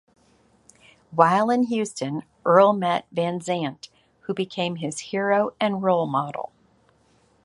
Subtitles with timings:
[1.11, 3.89] While in Houston Earle met Van Zandt,
[4.21, 6.51] who became his hero and role model.